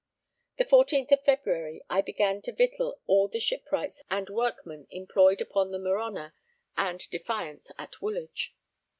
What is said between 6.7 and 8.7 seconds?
and Defiance at Woolwich.